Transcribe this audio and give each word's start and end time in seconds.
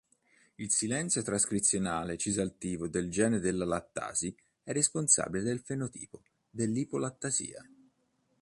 Il 0.55 0.71
silenzio 0.71 1.21
trascrizionale 1.21 2.17
Cis-attivo 2.17 2.87
del 2.87 3.07
gene 3.11 3.37
della 3.37 3.65
lattasi 3.65 4.35
è 4.63 4.71
responsabile 4.71 5.43
del 5.43 5.59
fenotipo 5.61 6.23
dell'ipolattasia. 6.49 7.63